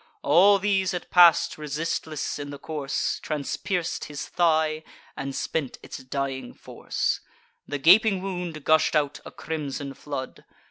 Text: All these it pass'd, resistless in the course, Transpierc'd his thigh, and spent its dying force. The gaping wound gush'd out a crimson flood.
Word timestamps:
All 0.23 0.57
these 0.57 0.95
it 0.95 1.11
pass'd, 1.11 1.59
resistless 1.59 2.39
in 2.39 2.49
the 2.49 2.57
course, 2.57 3.19
Transpierc'd 3.23 4.05
his 4.05 4.27
thigh, 4.27 4.83
and 5.15 5.35
spent 5.35 5.77
its 5.83 5.97
dying 5.99 6.55
force. 6.55 7.19
The 7.67 7.77
gaping 7.77 8.19
wound 8.23 8.63
gush'd 8.63 8.95
out 8.95 9.19
a 9.25 9.31
crimson 9.31 9.93
flood. 9.93 10.43